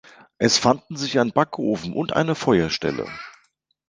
Es 0.39 0.57
fanden 0.57 0.97
sich 0.97 1.19
ein 1.19 1.31
Backofen 1.31 1.93
und 1.93 2.13
eine 2.13 2.33
Feuerstelle. 2.33 3.07